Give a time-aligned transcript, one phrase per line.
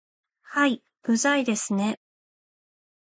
[0.41, 1.99] はい、うざいですね